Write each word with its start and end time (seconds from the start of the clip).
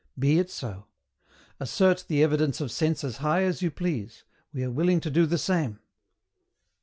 Be 0.17 0.39
it 0.39 0.49
so; 0.49 0.87
assert 1.59 2.05
the 2.07 2.23
evidence 2.23 2.59
of 2.59 2.71
sense 2.71 3.03
as 3.03 3.17
high 3.17 3.43
as 3.43 3.61
you 3.61 3.69
please, 3.69 4.23
we 4.51 4.63
are 4.63 4.71
willing 4.71 4.99
to 5.01 5.11
do 5.11 5.27
the 5.27 5.37
same. 5.37 5.79